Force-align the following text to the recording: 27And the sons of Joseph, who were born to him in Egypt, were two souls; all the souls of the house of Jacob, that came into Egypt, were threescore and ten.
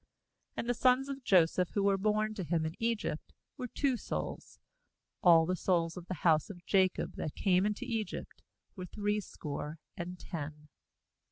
27And 0.57 0.65
the 0.65 0.73
sons 0.73 1.09
of 1.09 1.23
Joseph, 1.23 1.69
who 1.75 1.83
were 1.83 1.95
born 1.95 2.33
to 2.33 2.43
him 2.43 2.65
in 2.65 2.73
Egypt, 2.79 3.33
were 3.55 3.67
two 3.67 3.97
souls; 3.97 4.57
all 5.21 5.45
the 5.45 5.55
souls 5.55 5.95
of 5.95 6.07
the 6.07 6.15
house 6.25 6.49
of 6.49 6.65
Jacob, 6.65 7.17
that 7.17 7.35
came 7.35 7.67
into 7.67 7.85
Egypt, 7.85 8.41
were 8.75 8.87
threescore 8.87 9.77
and 9.95 10.17
ten. 10.19 10.69